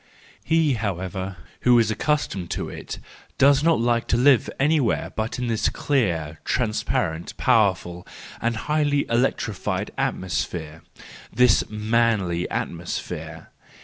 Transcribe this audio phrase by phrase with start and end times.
[0.43, 2.97] He, however, who is accustomed to it,
[3.37, 8.07] does not like to live anywhere but in this clear, transparent, powerful,
[8.41, 10.81] and highly electrified at¬ mosphere,
[11.31, 13.49] this manly atmosphere.